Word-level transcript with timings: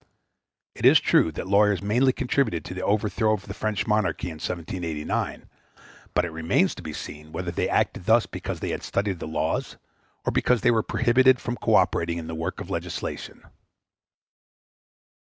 It 0.73 0.83
is 0.83 0.99
true 0.99 1.31
that 1.33 1.45
lawyers 1.45 1.83
mainly 1.83 2.11
contributed 2.11 2.65
to 2.65 2.73
the 2.73 2.81
overthrow 2.83 3.33
of 3.33 3.45
the 3.45 3.53
French 3.53 3.85
monarchy 3.85 4.29
in 4.29 4.37
1789; 4.39 5.47
but 6.15 6.25
it 6.25 6.31
remains 6.31 6.73
to 6.73 6.81
be 6.81 6.91
seen 6.91 7.31
whether 7.31 7.51
they 7.51 7.69
acted 7.69 8.05
thus 8.07 8.25
because 8.25 8.61
they 8.61 8.69
had 8.71 8.81
studied 8.81 9.19
the 9.19 9.27
laws, 9.27 9.77
or 10.25 10.31
because 10.31 10.61
they 10.61 10.71
were 10.71 10.81
prohibited 10.81 11.39
from 11.39 11.55
co 11.55 11.75
operating 11.75 12.17
in 12.17 12.25
the 12.25 12.33
work 12.33 12.59
of 12.59 12.71
legislation. 12.71 13.43